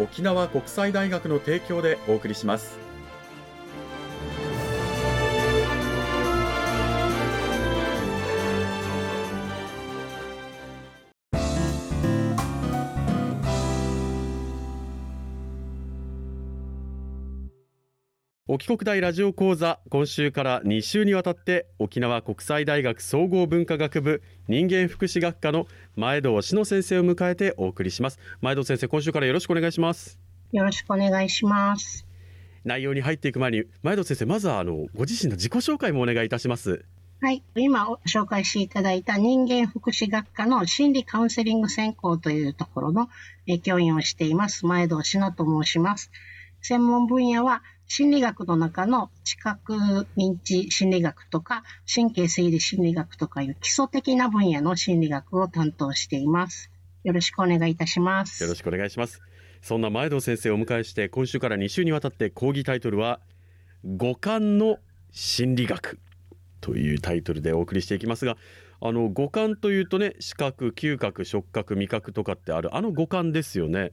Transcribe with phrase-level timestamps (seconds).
[0.00, 2.89] 沖縄国際大学の提供でお送りします。
[18.52, 28.18] 沖国大ラジオ講座今週から2週にわたって沖縄国際大学総合文化学部人間福祉学科の前堂志乃先生を迎えてお送りします。
[28.40, 30.18] 前堂先生今週からよろしくお願いします。
[30.50, 32.04] よろしくお願いします。
[32.64, 36.84] 内容に入っていく前に前堂先生まずはあのご自身の自己紹介もお願いいたします。
[37.20, 37.44] はい。
[37.54, 43.08] 今紹介していただいた人間福祉学科の心理カウンセリング専攻というところの
[43.62, 44.66] 教員をしています。
[44.66, 46.10] 前堂志乃と申します。
[46.62, 47.62] 専門分野は
[47.92, 49.74] 心理学の中の知覚
[50.16, 56.70] 認知心理学とか神経生理心理学とかいう基礎的な分野の心理学を担当しています。
[57.02, 58.44] よろしくお願いいたします。
[58.44, 59.20] よろしくお願いします。
[59.60, 63.18] そんな前堂先生をお迎えして今週から2週にわたって講義タイトルは
[63.84, 64.78] 五感の
[65.10, 65.98] 心理学
[66.60, 68.36] というタイトルでお送りしていきますが
[68.80, 73.90] あの五感というとね視覚嗅覚触覚味覚とかってあるあの五感ですよね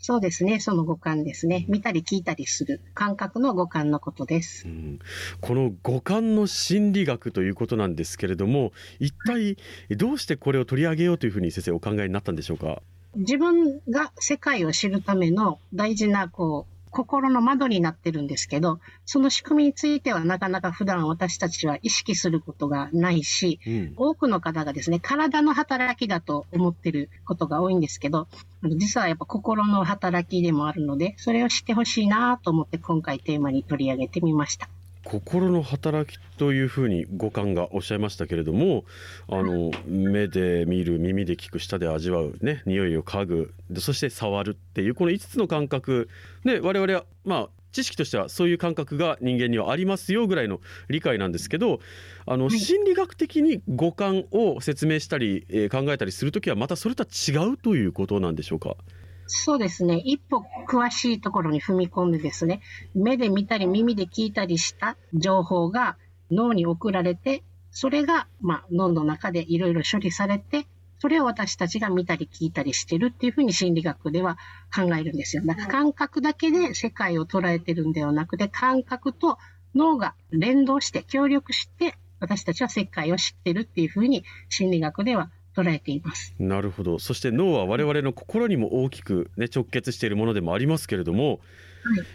[0.00, 1.66] そうですね、その五感ですね。
[1.68, 4.66] 見たり聞いたりする感覚の五感のことです。
[4.66, 5.00] うん、
[5.40, 9.56] この五感の心理学ということなんですけれども、一体
[9.96, 12.80] どうしてこれを取り上げようというふうに先生お考えになったんでしょうか？
[13.16, 28.28] 自分が世界を知るための大事なこう心の窓になってるんですけど、その仕組みについてはなかなか普段私たちは意識することがないし、うん、多くの方がですね、体の働きだと思ってることが多いんですけど、
[28.62, 34.68] 実はやっぱ心の働きでもあるので、それを知ってほしいなと思って今回テーマに取り上げてみました。
[35.08, 38.84] 心の働きというふうに五感がおっしゃいましたけれども
[39.26, 46.10] あの目で見る耳で聞く舌で味わうね匂いを嗅ぐそして触るっていうこの5つの感覚
[46.44, 50.60] で我々はまあ知識としてはそういう感覚が人間にはありますよぐらいの
[50.90, 51.80] 理解なんですけど
[52.26, 58.76] あの心理学的に五感を説明したり、えー、考えたりする時はまたそれとは違うということなんでしょうか？
[59.28, 59.98] そうですね。
[60.04, 62.60] 一歩詳しいところに踏み込んでですね、
[62.94, 65.96] 目で見たり耳で聞いたりした情報が
[66.30, 70.66] 脳に送られて、それが、まあ、脳の中でいろいろ処理されて、
[70.98, 74.36] それを私たちが見たり聞いたりしてるっていうふうに心理学では
[74.74, 75.42] 考えるんですよ。
[75.44, 79.38] だから感覚だけで世界を捉えてるんではなくて、感覚と
[79.74, 86.34] 脳が連動して協力して、私たちは世界を知ってるっていうふうに心理学では捉えています。
[86.38, 86.98] なるほど。
[86.98, 91.38] そして脳は我々の心にも大きく、ね、直結しているものでもありますけれども、はい、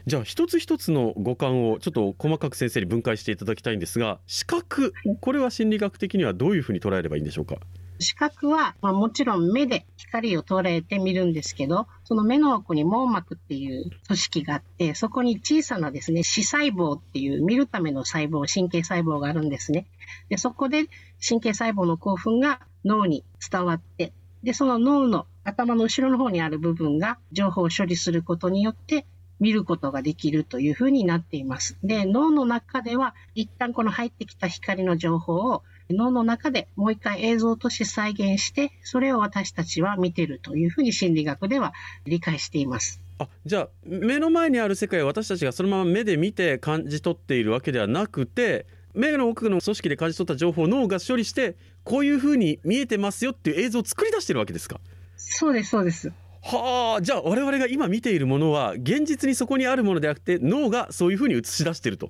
[0.06, 7.56] じゃあ一つ一つの五感をちょっと細かく先生に分解していただきたいんですが視覚これは心理学的にはどういうふうに捉えればいいんでしょうか？
[8.00, 19.86] 視覚は、まあ、もちろん目で光を捉えて見るんですけど、その目の奥に網膜っていう組織があって、そこに小さなですね、視細胞っていう見るための細胞、神経細胞があるんですね。
[20.28, 20.88] で、そこで
[21.26, 24.14] 神経細胞の興奮が脳に伝わって、
[24.44, 29.06] で、その脳の頭の後ろの方にある部分が情報を処理することによって
[29.40, 31.78] 見ることができるというふうになっています。
[31.84, 41.74] で、脳の中では一旦この入ってきた光の情報を脳の中でもう一回映像として再現して、それを私たちは見てるというふうに心理学では
[42.06, 43.02] 理解しています。
[43.20, 54.80] あじゃあ目の前にある世界を私たちがそのまま目で見て感じ取っているわけではなくて目の奥の組織で感じ取った情報を脳が処理してこういうふうに見えてますよっていう映像を作り出してるわけですか？
[55.18, 56.12] そうですそうです。
[56.46, 62.10] はあじゃあ我々が今見ているものは現実にそこにあるものではなくて脳がそういうふうに映し出してると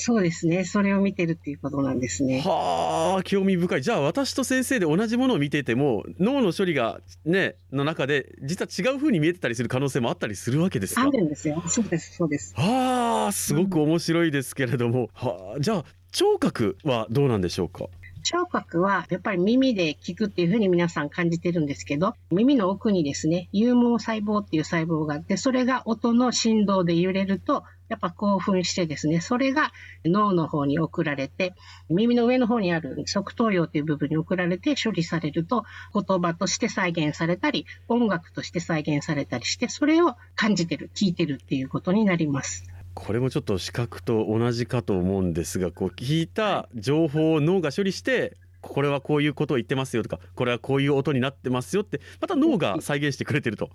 [0.00, 0.64] そうですね。
[0.64, 2.40] それを見てるっていうことなんですね。
[2.40, 3.82] はあ、興味深い。
[3.82, 11.02] じゃあ私と先生で同じものを見てても脳の処理がねの中で実は違う風に見えてたりする可能性もあったりするわけですか？
[11.02, 11.60] あるんですよ。
[11.66, 12.54] そうですそうです。
[12.56, 17.86] はあ、すごく面白いですけれども、うん、はあ、じゃあ聴覚はどうなんでしょうか？
[18.22, 29.72] 聴覚はやっぱり耳で聞くっていうふうに皆さん感じてるんですけど、耳の奥にですね、有毛細胞っていう細胞があって、それが音の振動で揺れると、やっぱ興奮してですね、それが
[30.04, 31.54] 脳の方に送られて、
[31.88, 42.77] 耳の上の方にある側頭葉という部分に送られて処理されると、言葉として再現されたり、音楽として再現されたりして、それを感じてる、聞いてるっていうことになります。
[42.98, 53.70] これもちょっと視覚と同じかと思うんですがこう聞いた情報を脳が処理してこれはこういうことを言ってますよとかこれはこういう音になってますよってまた脳が再現してくれてると。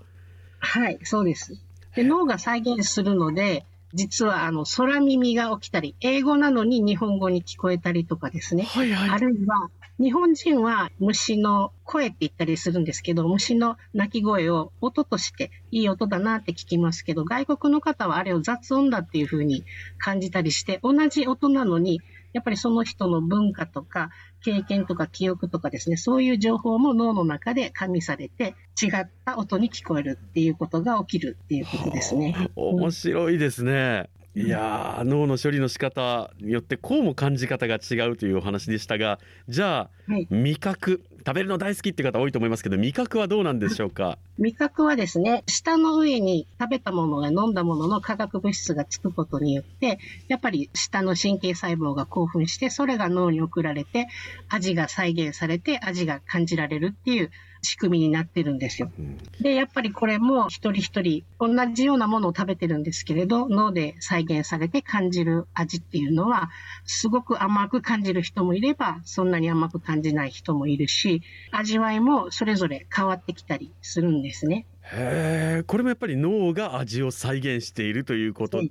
[0.60, 1.58] はいそうです。
[1.96, 9.70] で脳が再現するので実はあの空耳が起きたり英語なのに日本語に聞こえたりとかですね、はいはい、あるいは
[10.00, 19.66] 日本人は虫の声って言ったりするんですけど、虫の鳴き声を音としていい音だなって聞きますけど、外国の方はあれを雑音だっていうふうに
[20.00, 22.02] 感じたりして、同じ音なのに、
[22.34, 24.10] やっぱりその人の文化とか
[24.44, 32.50] 経験とか記憶とかですね、そういう情報も脳の中で加味されて違った音に聞こえるっていうことが起きるっていうことですね。
[32.56, 34.10] 面白いですね。
[34.36, 44.18] いや脳の処理の仕方によってこうも感じ方が違うというお話でしたがじゃあ、はい、味覚食べるの大好きって方多いと思いますけど味覚はどうなんでしょうか？
[44.40, 54.08] 味覚はですね舌の上に食べたものが飲んだものの化学物質がつくことによってやっぱり舌の神経細胞が興奮してそれが脳に送られて
[54.50, 57.30] 味が再現されて味が感じられるっていう
[57.64, 58.92] 仕組みになってるんですよ。
[59.40, 66.52] で、やっぱりこれも一人一人同じようなものを食べてるんですけれど、脳で再現されて感じる味っていうのは、
[66.86, 71.22] すごく甘く感じる人もいれば、そんなに甘く感じない人もいるし、
[71.52, 74.66] 味わいもそれぞれ変わってきたりするんですね。
[74.92, 78.62] へえ、これもやっぱり脳が味を再現しているということ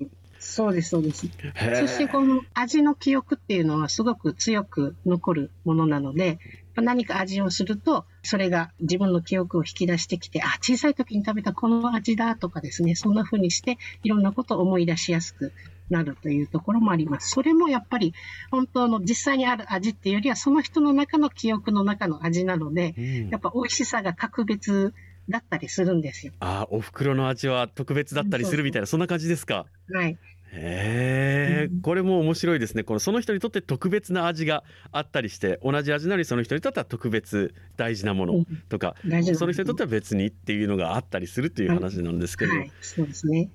[0.43, 1.29] そうです、そうです。
[1.29, 6.41] そしてこの味の記憶っていうのはすごく強く残るものなので、
[6.77, 15.53] 何か味をすると、それが自分の記憶を引き出してきて、あ、小さい時に食べたこの味だとかですね、そんな風にして、いろんなことを思い出しやすく
[15.91, 17.29] なるというところもあります。
[17.31, 18.15] それもやっぱり、
[18.51, 24.95] 本当の実際にある味っていうよりは、その人の中の記憶の中の味なので、うん、やっぱ美味しさが格別
[25.29, 26.33] だったりするんですよ。
[26.41, 29.67] あ、お袋の味は特別だったりするみたいな、そんな感じですか？
[29.93, 30.19] はい。
[30.55, 32.85] へえ、これも面白いですね。
[32.85, 43.51] このその人にとって特別な味があったりして、同じ味なのにその人にとっては特別大事なものとか、うん、その人にとっては別にっていうのがあったりするという話なんですけど、はいはい、そうですね。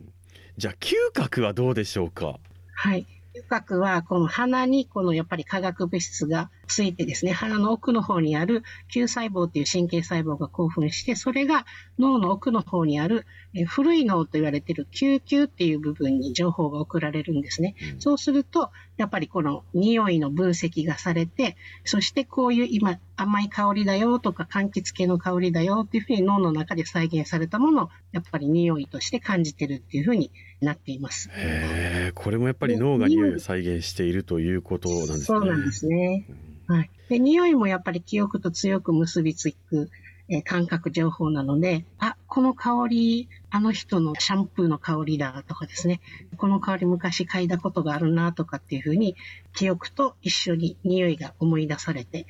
[0.58, 2.40] じゃあ嗅覚はどうでしょうか？
[2.74, 3.06] はい。
[3.36, 11.66] 嗅覚はこの鼻にこのやっぱり化学物質がついてですね、鼻の奥の方にある球細胞という神経細胞が興奮して、それが
[11.98, 17.76] 脳の奥の方にあるえ古い脳と言われている救急っていう部分に情報が送られるんですね。
[17.94, 21.56] うん、そうすると、やっぱりこの匂いの分析がされて、
[21.86, 30.32] そしてこういう今甘い香りだよとか柑橘系の香りだよっていうふうに脳の中で再現されたものをやっぱり匂いとして感じてるっていうふうに
[30.62, 31.30] なっています。
[31.34, 35.22] へこれもやっぱり脳が匂いを再現しているということなんですね。
[35.26, 36.26] そうなんですね。
[36.68, 36.92] はい。
[37.10, 39.90] で、匂いもやっぱり記憶と強く結びつく、
[40.30, 46.02] えー、感覚情報なので、あ、この香り、あの人のシャンプーの香りだとかですね、
[46.36, 49.16] この香り昔嗅いだことがあるなとかっていうふうに、
[49.54, 52.26] 記憶と一緒に匂いが思い出されて、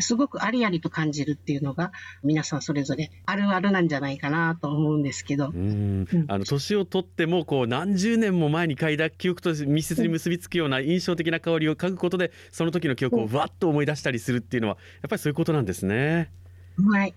[0.00, 1.92] すごくありありと感じるっていうのが、
[2.24, 5.50] 皆さんそれぞれあるあるなんじゃないかなと思うんですけど。
[5.50, 16.30] うんあの年を取ってもこう何十年も前に嗅いだ記憶と密接に結びつくような印象的な香りを嗅ぐことで、その時の記憶をわっと思い出したりするっていうのは、やっぱりそういうことなんですね。
[16.78, 17.14] はい。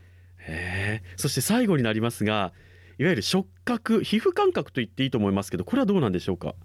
[0.48, 2.54] へそして最後になりますが
[2.98, 6.56] いわゆる触覚皮膚感覚と言っていいと思いますけどこれはどうなんでしょうか、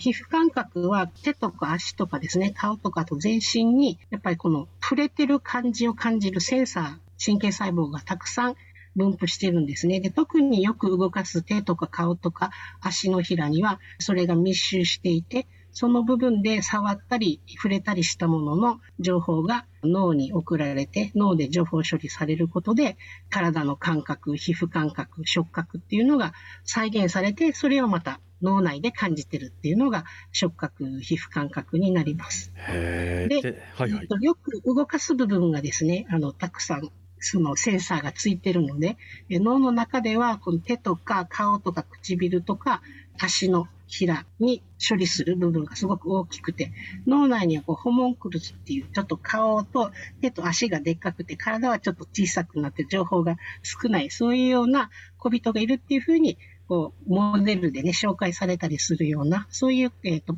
[0.00, 8.56] 皮膚感覚は手とか足とかですね、顔とかと全身に、やっぱりこの触れてる感じを感じるセンサー、神経細胞がたくさん
[8.96, 10.00] 分布してるんですね。
[10.00, 22.96] で、特によく動かす手とか顔とか足のひらには、それが密集していて、その部分で触ったり触れたりしたものの情報が脳に送られて、脳で情報処理されることで、
[23.30, 26.32] 体の感覚、皮膚感覚、触覚っていうのが
[26.64, 32.52] 再現されて、それをまた脳内で感じてるっていうのが触覚、皮膚感覚になります。
[32.54, 38.96] で、はいはい、よく動かす部分がですね、あの、たくさんそのセンサーがついてるので、
[39.30, 42.82] 脳の中ではこの手とか顔とか唇とか
[43.18, 46.72] 足のひらに処理する部分がすごく大きくて、
[47.06, 49.90] 脳内にはこうホモンクルスっていうちょっと顔と
[50.20, 60.36] 手と足がでっかくて体はちょっと小さくなって情報が少ない、そういうような小人がいるっていうふうにこうモデルでね紹介されたりするようなそういう、えーと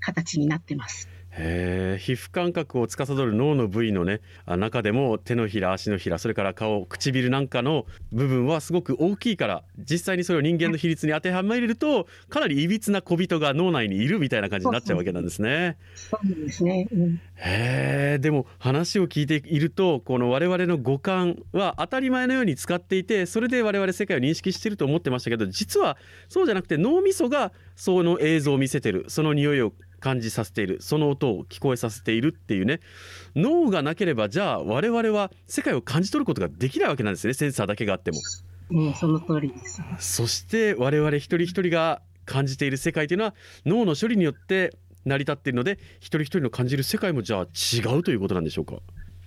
[0.00, 1.11] 形になってます。
[1.34, 15.78] へ皮膚感覚を司る脳の部位のね中でも手のひら足のひらそれから顔唇なんかの部分はすごく大きいから実際にそれを人間の比率に当てはめるとかなりいびつな小人が脳内にいるみたいな感じになっちゃうわけなんですね。
[15.94, 25.96] そうですね、うん、へでも話を聞いているとこの我々の五感は当たり前のように使っていてそれで我々世界を認識していると思ってましたけど実は
[26.28, 30.78] そうじゃなくて脳みそがその映像を見せてるその匂いを感じさせている。
[30.82, 32.80] その音を聞こえさせているっていうね。
[33.36, 37.34] 脳がなければじゃあ我々は世界を感じ取ることができないわけなんですね。
[37.34, 38.18] センサーだけがあっても。
[38.70, 39.80] ね、その通りです。
[39.98, 48.76] そして我々一人一人が感じている世界というのは脳の処理によって成り立っているので一人一人の感じる世界もじゃあ違うということなんでしょうか？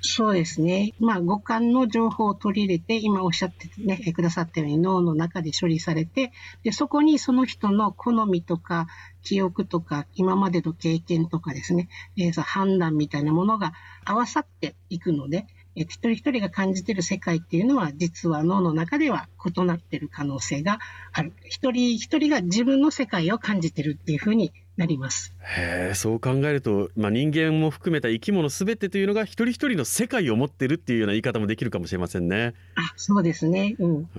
[0.07, 0.93] そうですね。
[0.99, 6.31] まあ、五感の情報を取り入れて、今おっしゃってね、くださったように脳の中で処理されて、
[6.63, 8.87] で、そこにその人の好みとか、
[9.23, 13.73] 記憶とか、今までの経験とかですね、えー、判断みたいなものが
[14.05, 20.79] 合わさっていくので、え一人一人が感じている世界っていうのは、実は脳の中では異なっている可能性が
[21.11, 21.33] ある。
[21.43, 25.33] 一人一人が自分の世界を感じてるっていうふうになります。
[25.41, 32.53] へそう考えると、まあ、人間も含めた生き物すべてというのが一人一人の世界を持ってるっていうような言い方もできるかもしれませんね。
[32.75, 34.09] あそうですね、うん、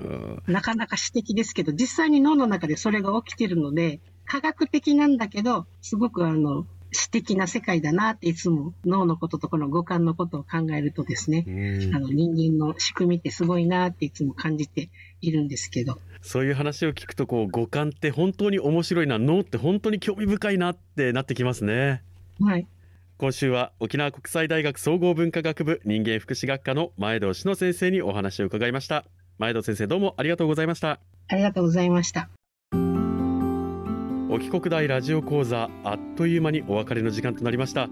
[0.46, 6.66] なかなか指摘ですけど実際に脳の中でそれが起きてるので科学的なんだけどすごくあの
[6.96, 11.44] 詩的な世界だなっていつも脳のこととこの五感のことを考えるとですね、
[11.94, 14.88] あの人間の仕組みってすごいなっていつも感じて
[15.20, 15.98] いるんですけど。
[16.22, 22.02] そういう話を聞くとこう五感って本当に面白いな脳って本当に興味深いなってなってきますね。
[22.40, 22.66] はい。
[23.18, 29.06] 今週は沖縄国際大学総合文化学部人間福祉学科の前戸志乃先生にお話を伺いました
[29.38, 32.28] 前戸先生どうもありがとうございましたありがとうございました
[34.36, 37.88] 沖国大ラジオ講座あっという間にお別れの時間となりました。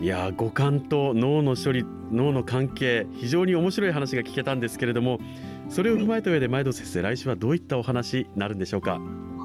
[0.00, 5.20] いや五感と脳の処理脳の関係非常に面白い話が聞けたんですけれども
[5.68, 9.00] それを踏まえた上で前戸先生来週はどういったお話になるんでしょうか？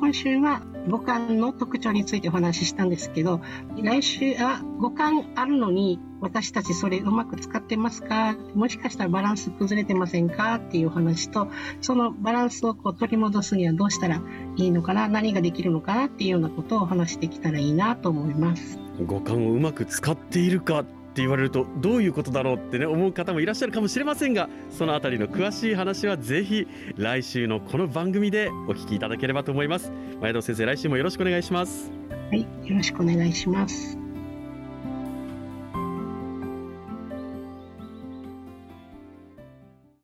[0.07, 3.41] 今週は五感の特徴についてお話ししたんですけど
[3.75, 8.37] 来週は五感あるのに私たちそれうまく使ってますか？
[8.55, 10.55] もしかしたらバランス崩れてませんか？
[10.55, 11.49] っていう話と
[11.81, 14.21] そのバランスをこう取り戻すにはどうしたら
[14.55, 15.09] いいのかな？
[15.09, 16.05] 何ができるのかな？
[16.05, 18.79] っていうようなことをお話してきたらいいなと思います。
[19.05, 20.85] 五感をうまく使っているか
[21.17, 29.91] って言われるとどういうことだろうってね思う方もいらっしゃるかもしれませんがそのあたりの詳しい話はぜひ来週のこの番組でお聞きいただければと思います。
[30.21, 31.91] 前田先生来週もよろしくお願いします。
[32.29, 34.06] はいよろしくお願いします。